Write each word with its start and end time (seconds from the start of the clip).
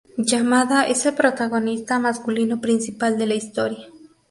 Yamada 0.17 0.87
es 0.87 1.05
el 1.05 1.13
protagonista 1.13 1.99
masculino 1.99 2.59
principal 2.59 3.19
de 3.19 3.27
la 3.27 3.35
historia. 3.35 3.87